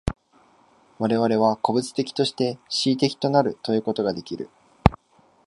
[0.97, 2.53] 我々は個物的として
[2.85, 4.49] 思惟的となるということができる。